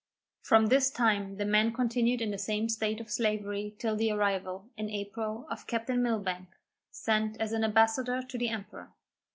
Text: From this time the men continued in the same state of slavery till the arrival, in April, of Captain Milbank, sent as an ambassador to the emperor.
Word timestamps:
From 0.41 0.65
this 0.69 0.89
time 0.89 1.37
the 1.37 1.45
men 1.45 1.71
continued 1.73 2.21
in 2.21 2.31
the 2.31 2.37
same 2.39 2.69
state 2.69 2.99
of 2.99 3.11
slavery 3.11 3.75
till 3.77 3.95
the 3.95 4.09
arrival, 4.11 4.67
in 4.75 4.89
April, 4.89 5.45
of 5.51 5.67
Captain 5.67 6.01
Milbank, 6.01 6.47
sent 6.89 7.39
as 7.39 7.51
an 7.51 7.63
ambassador 7.63 8.23
to 8.23 8.37
the 8.39 8.49
emperor. 8.49 8.89